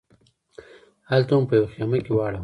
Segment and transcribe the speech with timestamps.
[1.09, 2.35] هلته مو په یوه خیمه کې واړول.